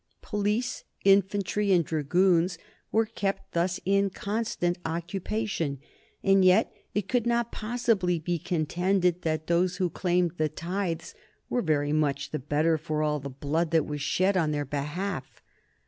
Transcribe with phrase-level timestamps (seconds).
[0.23, 2.57] Police, infantry, and dragoons
[2.91, 5.77] were kept thus in constant occupation,
[6.23, 11.13] and yet it could not possibly be contended that those who claimed the tithes
[11.49, 15.39] were very much the better for all the blood that was shed on their behalf.